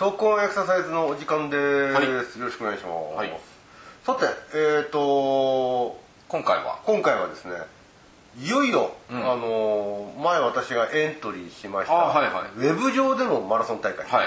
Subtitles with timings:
[0.00, 2.08] トコンエクササイズのお時間です、はい。
[2.08, 3.30] よろしくお願いします、はい。
[4.02, 4.24] さて
[4.56, 6.80] えっ、と今回は？
[6.86, 7.52] 今回はですね
[8.40, 9.18] いよいよ、うん。
[9.18, 12.66] あの前私がエントリーしました、あはいはい。
[12.66, 14.26] ウェブ上でのマラソン大会、はい。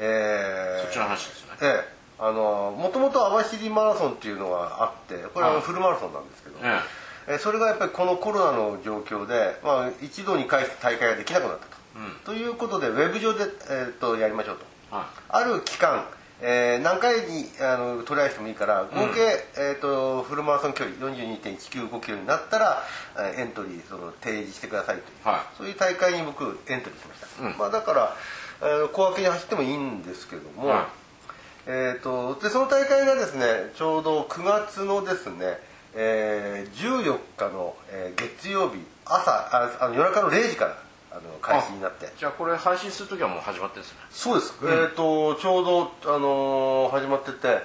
[0.00, 1.50] えーそっちの話ですね。
[1.62, 1.94] ええ。
[2.18, 5.62] あのもともと網走マラソンっていうのがあってこれははい。
[5.62, 6.80] フルマラソンなんですけど、え
[7.28, 7.34] え。
[7.36, 11.76] ーそれがやっぱりこのコロナの状況で、まあ、一度に返す大会ができなくなったと。
[11.94, 12.10] うん。
[12.24, 14.72] ということでウェブ上で、えー、とやりましょうと。
[14.92, 16.04] はある期間、
[16.42, 22.82] えー何回にあのトライしてもいいから合計、えー、とフルマラソン距離42.195キロになったら、
[23.16, 25.40] えーエントリーその提示してくださいという、はい。
[25.56, 27.58] そういう大会に僕エントリーしました、うん。
[27.58, 28.16] まあ、だから、
[28.60, 30.84] えー小分けに走ってもいいんですけども、はい。
[31.66, 35.58] えー、とでその大会がですねちょうど9月のですね、
[35.94, 40.76] えー14日の、えー月曜日朝ああの夜中の0時からあ
[41.28, 42.12] の開始になって。
[42.18, 43.98] じゃあこれ配信する時はもう始まってるんですね。
[44.10, 47.58] そうです、えっ、とちょうど、あのー始まってて、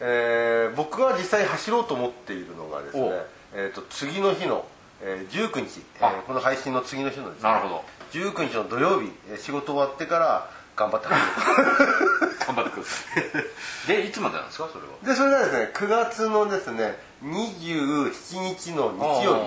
[0.00, 3.10] えー僕が実際走ろうと思っているのがですね
[3.56, 4.64] えー、と次の日の、
[5.00, 6.06] えー19日、えあ。
[6.08, 7.84] ーこの配信の次の日のですねなるほど。
[8.12, 11.06] 19日の土曜日えー仕事終わってから頑張って
[12.46, 14.68] 頑張ってくださいでいつまでなんですか？
[14.72, 14.94] それは。
[15.04, 18.12] でそれがですね9月のですね27
[18.56, 19.40] 日の日曜日。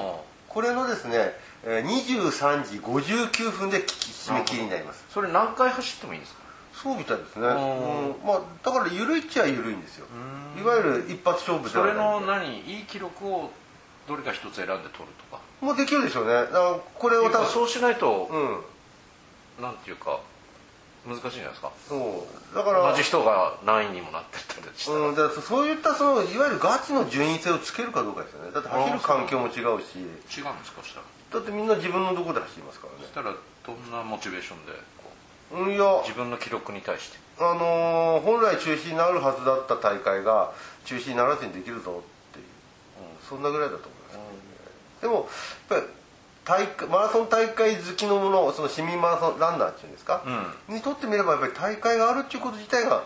[0.48, 5.06] これのですねえー23時59分で締め切りになります。
[5.12, 6.42] それ何回走ってもいいんですか？
[6.74, 7.56] そうみたいですね、んうん
[8.24, 10.06] まあ、だから緩いっちゃ緩いんですよ。
[10.62, 11.92] いわゆる一発勝負じゃない。
[11.92, 13.50] それの何いい記録を
[14.08, 14.90] どれか一つ選んで取る
[15.32, 15.42] とか？
[15.60, 16.34] もうできるでしょうね。
[16.34, 19.64] だからこれを多分そうしないとうん。
[19.64, 20.20] なんていうか
[21.08, 21.72] 難しいんじゃないですか？
[21.90, 22.56] そう。
[22.56, 25.00] だから同じ人が何位にもなってたりしたら。
[25.00, 28.52] うん、だそういったそのいわゆるガチの順位性をつけるかどうかですよね。
[28.54, 29.58] だって走る環境も違うし。
[29.58, 29.82] 違うんで
[30.64, 30.84] すか？
[30.84, 33.00] したらだってみんな自分のところで走りますからね。
[33.02, 34.72] そしたらどんなモチベーションで
[35.52, 35.84] こうんいや。
[35.84, 37.18] う自分の記録に対して。
[37.40, 40.52] あのー本来中止になるはずだった大会が
[40.86, 45.26] 中止にならずにできるぞっていう、うんそんなぐらいだと思いますでもやっ
[45.70, 45.82] ぱり
[46.46, 50.24] 大会マラソン大会好きのものその市民マラソンランナーっていうんですか、
[50.70, 53.04] にとってみればやっぱり大会があるっていうこと自体が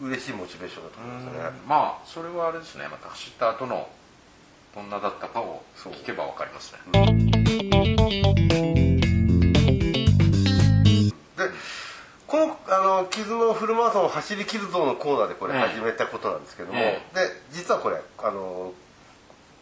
[0.00, 2.86] 嬉しいモチベーションだと思いますよね、まあそれはあれですね。
[2.88, 3.88] また走った後の
[4.74, 6.78] どんなだったかをそう聞けばわかりますね。
[11.36, 11.50] で
[12.26, 15.60] このあの傷のフルマラソンを走り切るぞのコーナーでこれええ。
[15.60, 17.20] 始めたことなんですけども、えで
[17.52, 18.72] 実はこれあの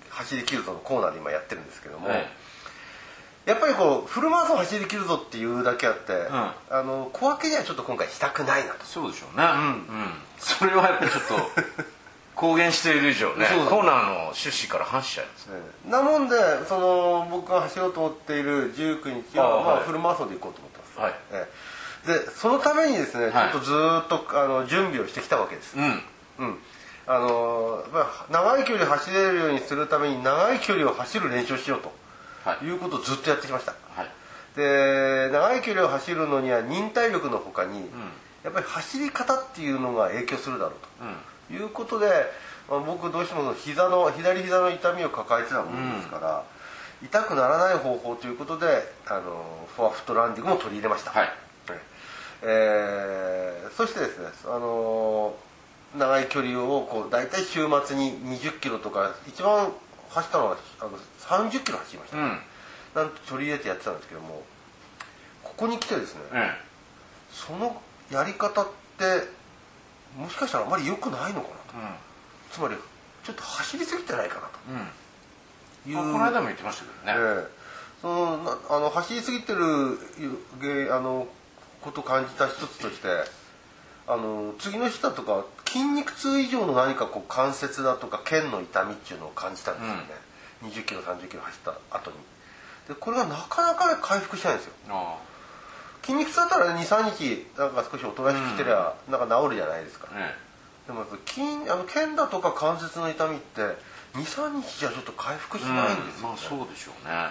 [0.08, 2.26] 走り切るぞのコーナーで今やってるんですけども、え
[3.44, 6.16] やっぱりこうフルマラソン走り切るぞっていうだけあって、ん。
[6.70, 8.86] あの小分けにはちょっと今回したくないなと。
[8.86, 9.44] そうでしょうね。
[9.44, 9.86] うん、
[10.38, 11.34] それはやっぱりちょっと
[12.34, 15.47] 公言している以上ねそうコーナーの趣旨から反しちゃいます。
[15.47, 15.91] ねええ。
[15.91, 21.15] なもんでその僕が走ろうと思っている19日はまあ、フルマラソンで行こうと思ってます、はい。
[21.32, 21.48] え
[22.06, 22.19] え。
[22.25, 23.53] でそのためにですね、はい。
[23.53, 26.03] ちょっとずーっとあの準備をしてきたわけです、うん。
[26.38, 26.59] うん、
[27.06, 31.93] あのまあ、長い距離走れるようにするために長い距離を走る練習をしようと。
[32.44, 32.64] はい。
[32.64, 33.72] いうことをずっとやってきました。
[33.94, 34.09] はい。
[34.56, 37.88] で長い距離を走るのには忍耐力のほかに、
[38.43, 40.88] やっぱり走り方っていうのが影響するだろうと、
[41.54, 42.06] いうことで、
[42.68, 46.44] まあ、僕どうしても膝の左膝の痛みを抱えてたものですから、
[47.02, 48.66] 痛くならない方法ということで
[49.06, 51.28] あのフォアフットランディングも取り入れました、はい。
[52.42, 55.52] えーそしてですね、あのー
[55.98, 59.70] 長い距離をこう大体週末に20キロとか一番
[60.08, 62.38] 走ったのはあの30キロ走りました、うん。
[62.94, 64.43] なんと取り入れてやってたんですけども
[65.43, 66.50] ここに来てですね、え。
[67.31, 68.66] そのやり方っ
[68.99, 69.28] て
[70.17, 71.75] もしかしたらあまり良くないのかなと。
[71.75, 72.12] え
[72.50, 72.76] つまり
[73.25, 74.87] ちょっと走りすぎてないかなうんうん。
[75.85, 77.62] という、まあこの間も言ってましたけどね、ええ。
[78.03, 79.99] そのなあの走りすぎてる
[80.61, 81.29] げあの
[81.81, 83.09] ことを感じた一つとして
[84.09, 90.03] あの次の日だとか筋肉痛以上の何かこう関節だとか腱の痛みっていうのを感じたんですよね、
[90.64, 92.17] 20キロ30キロ走った後に。
[92.88, 94.73] でこれがなかなかね回復しないんですよ。
[94.91, 95.17] あ
[96.02, 100.34] 筋肉痛だったら23日なんか少し衰えてきてりゃ、なんか治るじゃないですか、あえ。
[100.87, 103.60] でも筋あの腱だとか関節の痛みって
[104.14, 106.28] 23日じゃちょっと回復しえないんですよ、ね。
[106.28, 107.31] まあそうでしょうね。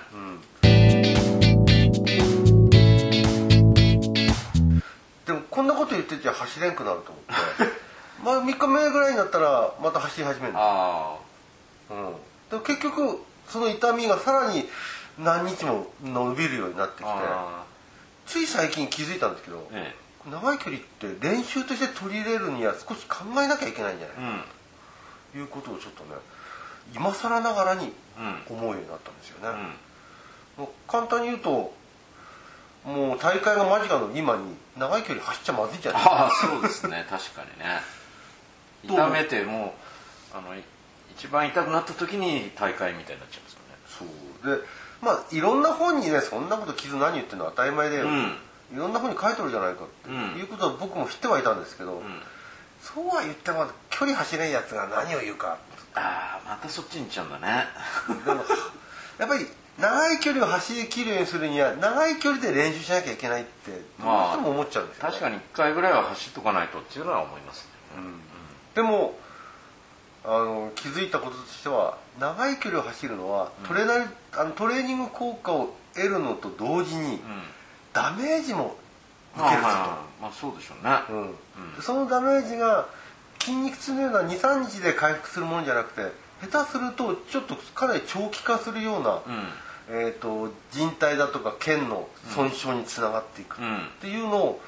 [5.25, 7.33] でもこんなこと言ってちゃ走れんくなると思って。
[8.23, 11.17] まあ3日目ぐらいになったらまた走り始めるの、あ
[11.89, 12.15] うん、
[12.49, 14.69] でも結局その痛みがさらに
[15.19, 17.05] 何日も伸びるようになってきて。
[17.05, 17.65] あ
[18.31, 19.93] つい最近気づいたんですけど、あえ。
[20.29, 24.41] 長い距離って練習として取り入れるには少し考えなきゃいけないんじゃないえうん。
[25.33, 26.11] ということをちょっとね
[26.95, 27.91] 今更ながらに
[28.49, 28.57] うん。
[28.57, 29.59] 思うようになったんですよね、
[30.57, 30.63] うん。
[30.63, 31.73] もう簡単に言うと
[32.85, 36.15] もう大会が間近の今に長い距離走っちゃまずいじゃないですか。
[36.15, 37.05] ああそうですね。
[37.09, 37.81] 確かにね。
[38.83, 39.75] 痛めても
[40.33, 40.63] うあのい
[41.15, 43.49] 一番痛くなった時に大会みたいになっちゃうんで
[43.97, 44.15] すよね。
[44.43, 44.57] そう。
[44.57, 44.63] で
[45.01, 48.35] まあいろんな本にねそんなこと傷何言ってるのは当たり前で、うん。
[48.73, 52.01] いろんな本に書いてるじゃないかってうんいうことは僕も知ってはいたんですけど、
[52.81, 55.57] そうは言っても距離走れんやつが何を言うか。
[55.93, 57.67] ああまたそっちに行っちゃうんだね。
[58.25, 58.45] でも
[59.19, 59.45] やっぱり
[59.77, 65.09] 長い距離を走りきるようにするには長い距離で練習しなきゃいけないってどうしても思っちゃうんですよ、ね。
[65.09, 67.97] 確かに1回ぐらいは走っとかないとっていうのは思いますね、
[68.73, 69.19] でも
[70.23, 77.19] あの気づいたこととしては長い距離を走るのはトレーナーあのトレーニング効果を得るのと同時にうん。
[77.93, 78.77] ダメージも
[79.35, 81.35] 受まあけるぞまあまあそうでしょうね、と、うん。
[81.81, 82.87] そのダメージが
[83.39, 86.11] 筋肉痛のような23日で回復するものじゃなくて
[86.49, 89.21] 下手するとちょっとかなり長期化するような、うん。
[89.89, 93.77] えー、と靭帯だとか腱の損傷につながっていくうん。
[93.77, 94.61] っていうのを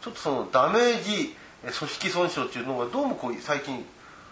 [0.00, 1.34] ちょっとそのダメージ
[1.64, 3.84] え組織損傷っていうのがどうもこう最近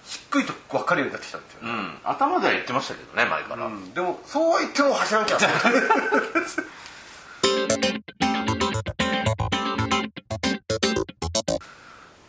[0.09, 1.65] しっくりと分かるようになってきたんですよ。
[1.65, 3.93] ね、うん、頭では言ってましたけどね前から、うん。
[3.93, 5.39] でもそうは言っても走らなきゃ。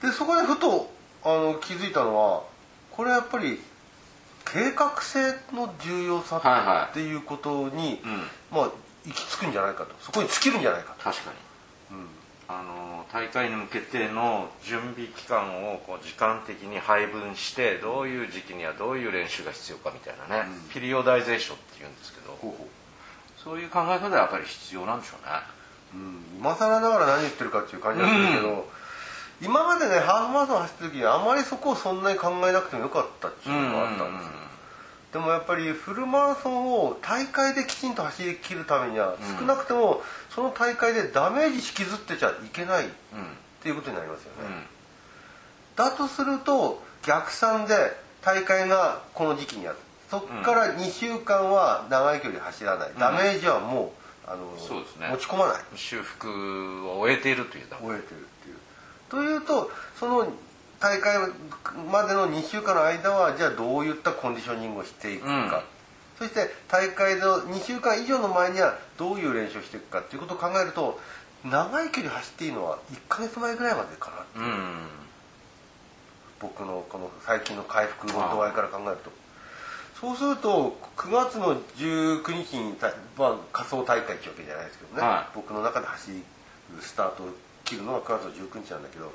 [0.01, 0.91] でそこでふと
[1.23, 2.43] あの気づいたのは
[2.91, 3.61] これやっぱり
[4.43, 8.71] 計画性の重要さっていうことに、うんまあ
[9.05, 9.95] 行き着くんじゃないかと。
[10.01, 11.37] そこに尽きるんじゃないかと、確かに、
[12.49, 22.37] あの大会に向けての準備期間をこう時間的に配分してどういう時期にはどういう練習が必要かみたいなね、ピリオダイゼーションっていうんですけど。
[23.43, 25.31] そういう考え方はやっぱり必要なんでしょうね。
[25.95, 28.67] ううん、今更ながら何言ってるかっていう感じなんですけど、
[29.41, 34.31] 今までねハーフマラソン走った時にあまりそこをそんなに考えなくてもよかったっていうのがあったんですよ、
[35.13, 43.19] でもやっぱりフルマラソンを大会できちんと走り切るためには少なくともその大会でダメージ引きずってちゃいけないっうん。
[43.19, 43.25] うん
[43.61, 44.63] ていうことになりますよね、うん。
[45.75, 47.75] だとすると逆算で
[48.21, 49.77] 大会がこの時期にある。
[50.09, 53.93] そこから2週間は長い距離走らない、ダメージはも
[54.27, 55.07] うあのそうですね。
[55.11, 55.63] 持ち込まない。
[55.75, 58.55] 修復を終えているという終えてるっていう。
[59.09, 60.27] というとその
[60.79, 61.17] 大会
[61.91, 65.63] までの2週間の間はじゃあどういったコンディショニングをしていくか、
[66.19, 66.27] うん。
[66.27, 70.99] そして大会の2週間以上の前にはどういう練習をしていくかっていうことを考えると
[71.43, 74.45] 長い距離走っていいのは1ヶ月前ぐらいまでかなう。
[74.45, 74.87] ん。
[76.39, 79.11] 僕のこの最近の回復の度合いから考えると。
[79.99, 82.87] そうすると9月の19日にた、
[83.17, 85.35] まあ、仮想大会ってわけじゃないですけどね、はい。
[85.35, 86.23] 僕の中で走る
[86.79, 87.29] スタートを
[87.65, 89.11] 切るのが9月の19日なんだけど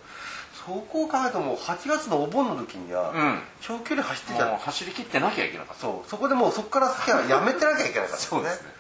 [0.65, 3.39] そこを考えるともう8月のお盆の時にはうん。
[3.61, 5.83] 長距離走ってちゃもう走り切ってなきゃいけなかった。
[5.83, 8.73] そうそこでもうそこから先はやめてなきゃいけないからそうですね。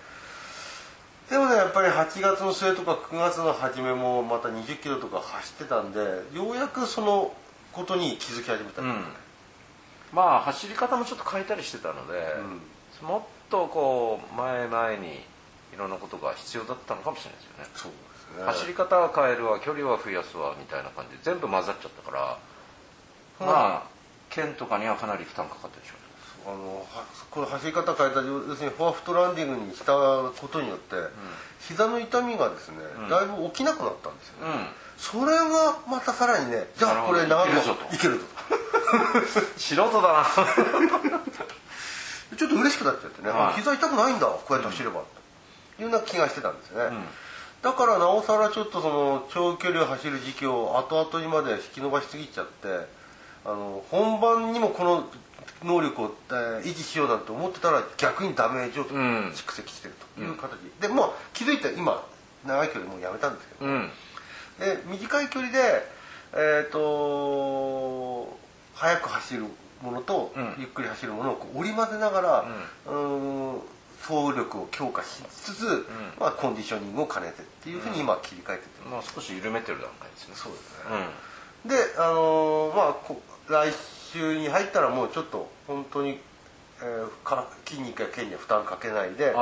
[1.30, 6.00] でもねやっぱり8月の末とか9月の初めもまた20キロとか走ってたんで
[6.32, 7.34] ようやくその
[7.72, 9.04] ことに気づき始めた、うん。
[10.12, 12.34] まあ走り方もちょっと変えたりしてたので、
[13.02, 15.24] もっとこう前々に
[15.74, 17.70] いろんなことが必要だったのかもしれないですよね。
[17.74, 17.92] そう
[18.34, 22.38] ね走り方は変えるわ距離は増やすわみたいな感じで全部混ざっちゃったから、
[23.40, 23.94] まあ
[24.30, 25.94] 剣とかにはかなり負担かかってるでしょ。
[25.94, 26.04] うね
[26.46, 30.96] あのはこの走り方変えた要するにフォアフットランディングにしたことによって、
[31.60, 32.76] 膝の痛みがですね、
[33.08, 37.48] だいぶ起きなくなったんですよね、それがまたさらにねじゃあこれ長く
[37.94, 38.34] いけるぞと。
[39.56, 40.26] 素人だな。
[42.36, 43.40] ちょっと嬉しくなっちゃってね、はい。
[43.40, 45.06] あ膝痛くないんだこうやって走れば、と
[45.78, 47.04] いうような気がしてたんですよね、ん
[47.64, 52.68] だからなおさらちょっとその長距離を走る時期を後々にまで引き延ばしすぎちゃって
[53.46, 55.08] あの本番にもこの
[55.64, 58.86] 能力を、えー維持しようなんて思ってたら逆にダメージをん。
[59.32, 62.04] 蓄積してるという形、でもう気づいて今
[62.46, 63.90] 長い距離もうやめたんですけど、うん。
[64.58, 65.58] で短い距離で
[66.34, 68.36] えっ、と
[68.74, 69.44] 速く走る
[69.82, 70.54] ものと、うん。
[70.58, 72.44] ゆっくり走るものをこう織り交ぜながら、
[72.86, 73.60] うーん
[74.06, 75.86] 走力を強化しつつ、
[76.20, 80.34] まあ、コンディショニングを兼ねてっていうふうに今切り替えてってまあ少し緩めてる段階ですね。
[80.36, 80.76] そうです
[81.64, 81.70] うん。
[81.70, 83.72] ね、であのーまあこ来
[84.12, 86.20] 週に入ったらもうちょっと本当に、
[86.80, 89.32] えーか筋肉や腱には負担かけないで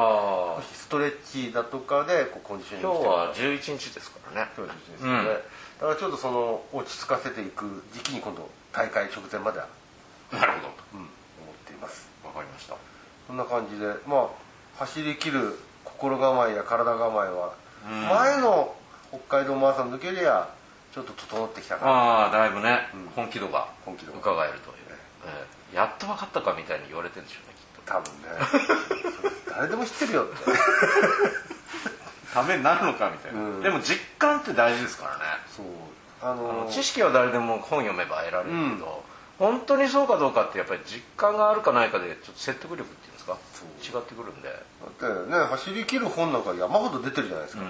[0.72, 4.50] ストレッチだとかでこうコンディショニング今日しては11日ですからね。
[4.54, 5.10] そうですね、
[5.80, 9.66] だからちょっとその落ち着かせていく時期に今度大会直前までは、
[10.32, 11.08] なるほうん、思っ
[11.66, 12.08] ています。
[12.22, 12.76] どわかりました。
[13.26, 14.41] そんな感じでまあ
[14.78, 17.54] 走り切る心構えや体構えは、
[17.90, 18.08] うん。
[18.08, 18.74] 前の
[19.10, 20.50] 北海道マラソンの時よりは
[20.94, 23.08] ちょっと整ってきたかなああだいぶね、うん。
[23.14, 24.18] 本気度が本気度が。
[24.18, 24.76] 伺えるという、
[25.26, 27.92] ええやっと分かったかみたいに言われてるんでしょうねきっと。
[27.92, 29.32] 多分ね。
[29.48, 30.36] 誰でも知ってるよって。
[32.32, 33.62] ためになるのかみたいな、うん。
[33.62, 35.24] でも実感って大事ですからね。
[35.54, 35.66] そう。
[36.22, 39.04] あの知識は誰でも本読めば得られるけど、
[39.38, 43.38] 本当にそうかどうかってやっぱり実感があるかないかでちょっと説得力っていうんですか？
[43.82, 47.62] 違ってくるんで、だってね走り切る本なんか山ほど出てるじゃないですか、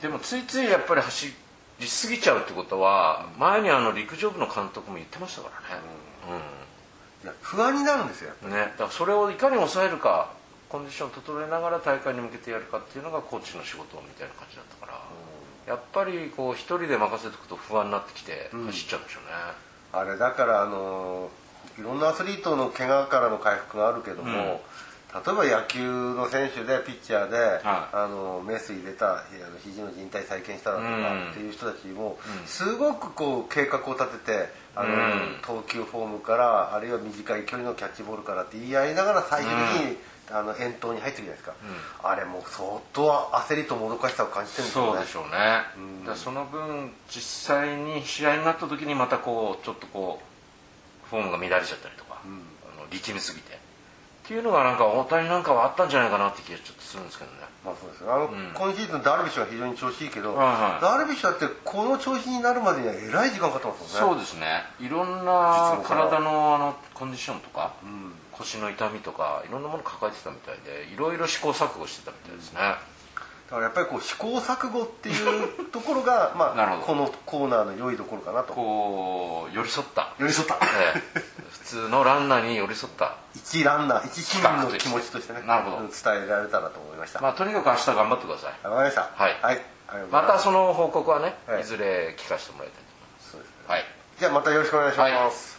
[0.00, 1.32] でもついついやっぱり走
[1.80, 5.82] りすぎちゃうってことは前にあの陸上部の監督も言ってましたからね、
[7.24, 10.32] いや不安になるんですよやっぱうんね、だからそれをいかに抑えるか
[10.68, 14.92] コンディションを整えながら大会に向けてやるかっていうのがコーチの仕事みたいな感じだったか
[15.66, 19.32] ら、やっぱりこう一人で任せておくと不安になってきて走っちゃうんでしょうね、
[19.92, 21.30] あれだからあの
[21.78, 24.60] いろんなアスリートの怪我からの回復があるけども、例え
[25.12, 35.36] ば野球の選手でピッチャーで、あのメス入れたあの肘の靭帯再建したらとかうんっていう人たちも、すごくこう計画を立ててあの、うん。
[35.42, 39.96] 投球フォームからあるいは短い距離のキャッチボールからって言い合いながら最終的に、
[40.32, 41.54] あの遠投に入ってるじゃないですか、
[42.02, 44.92] あれもう相当焦りともどかしさを感じてるんですよね。
[44.92, 50.20] そうでしょうね、だからその分実際に試合になった時にまたこうちょっとこ
[51.06, 52.26] うフォームが乱れちゃったりとか、あ
[52.80, 53.58] の力みすぎて
[54.32, 57.36] っていうのがなんか大谷なんかはあったんじゃないかなって気がちょっとするんですけどね。
[57.62, 58.14] まあそうですよ。
[58.14, 60.80] あの、今シーズンダルビッシュは非常に調子いいけど、はいはい。
[60.80, 64.24] ダルビッシュだってこの調子になるまでにはえらい時間かかってますもんね。
[64.24, 64.64] そうですね。
[64.80, 67.76] いろんな体のあのコンディションとか、
[68.32, 72.58] 腰の痛みとかいろんなもの抱えてたみたいでいろいろ試行錯誤してたみたいですね、
[73.52, 78.54] だからやっぱりこう試行錯誤っていうところが まあこのコーナーの良いところかなと。
[78.54, 80.54] こう寄り添った、寄り添った。
[80.54, 80.58] え
[81.16, 81.20] え。
[81.31, 81.31] 普
[81.72, 83.16] 通のランナーに寄り添った。
[83.34, 85.76] 一ランナー一市民の気持ちとしてねなるほど。
[85.78, 88.66] うん伝えられたらと思いました、まあとにかく明日頑張ってください。
[88.66, 89.10] わかりました。
[89.14, 89.36] はい。
[89.42, 89.60] はい、
[90.10, 91.62] またその報告はね、はい。
[91.62, 93.68] い、ずれ聞かせてもらいたいと思います。
[93.68, 93.84] ねはい。
[94.18, 95.56] じゃあまたよろしくお願いします、